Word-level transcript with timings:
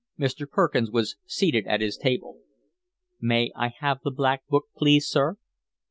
Mr. 0.19 0.49
Perkins 0.49 0.89
was 0.89 1.15
seated 1.27 1.67
at 1.67 1.79
his 1.79 1.95
table. 1.95 2.39
"May 3.19 3.51
I 3.55 3.67
have 3.67 3.99
the 4.03 4.09
Black 4.09 4.47
Book, 4.47 4.63
please, 4.75 5.07
sir." 5.07 5.37